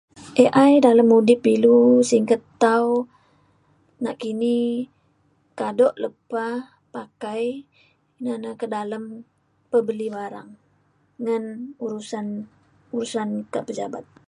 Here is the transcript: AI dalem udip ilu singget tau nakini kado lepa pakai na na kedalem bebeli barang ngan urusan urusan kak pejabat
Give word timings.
AI 0.43 0.71
dalem 0.85 1.07
udip 1.19 1.41
ilu 1.55 1.77
singget 2.09 2.41
tau 2.63 2.89
nakini 4.03 4.57
kado 5.59 5.87
lepa 6.03 6.47
pakai 6.93 7.43
na 8.23 8.33
na 8.43 8.51
kedalem 8.61 9.03
bebeli 9.69 10.07
barang 10.17 10.49
ngan 11.23 11.43
urusan 11.83 12.25
urusan 12.95 13.29
kak 13.53 13.65
pejabat 13.67 14.05